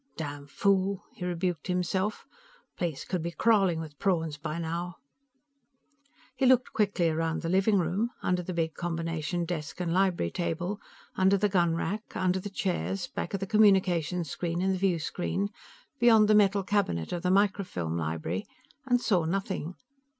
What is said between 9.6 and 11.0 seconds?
and library table,